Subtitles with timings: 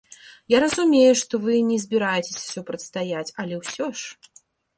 [0.51, 4.43] Я разумею, што вы і не збіраецеся супрацьстаяць, але ўсё ж?